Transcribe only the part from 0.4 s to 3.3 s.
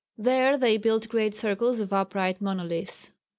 they built great circles of upright monoliths.